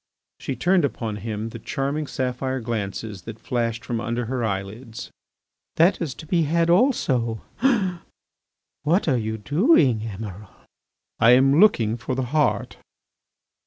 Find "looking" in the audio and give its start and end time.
11.59-11.97